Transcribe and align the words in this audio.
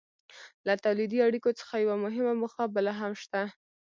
له 0.67 0.73
تولیدي 0.83 1.17
اړیکو 1.27 1.49
څخه 1.59 1.73
یوه 1.83 1.95
مهمه 2.05 2.33
موخه 2.41 2.63
بله 2.75 2.91
هم 2.99 3.11
شته. 3.21 3.41